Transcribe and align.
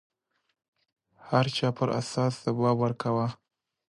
هر 1.29 1.45
چا 1.57 1.67
پر 1.77 1.89
اساس 2.01 2.33
ځواب 2.43 2.77
ورکاوه 2.79 3.27